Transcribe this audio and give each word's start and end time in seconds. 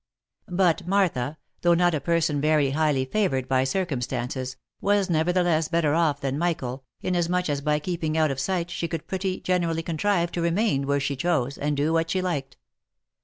But 0.49 0.87
Martha, 0.87 1.37
though 1.61 1.75
not 1.75 1.93
a 1.93 1.99
person 2.01 2.41
very 2.41 2.71
highly 2.71 3.05
favoured 3.05 3.47
by 3.47 3.63
circumstances, 3.65 4.57
was 4.81 5.11
nevertheless 5.11 5.67
better 5.67 5.93
off 5.93 6.21
than 6.21 6.39
Michael, 6.39 6.83
inasmuch 7.03 7.51
as 7.51 7.61
by 7.61 7.77
keeping 7.77 8.17
out 8.17 8.31
of 8.31 8.39
sight 8.39 8.71
she 8.71 8.87
could 8.87 9.05
pretty 9.05 9.39
generally 9.41 9.83
contrive 9.83 10.31
to 10.31 10.41
remain 10.41 10.87
where 10.87 10.99
she 10.99 11.15
chose, 11.15 11.55
and 11.55 11.77
do 11.77 11.93
what 11.93 12.09
she 12.09 12.19
liked. 12.19 12.57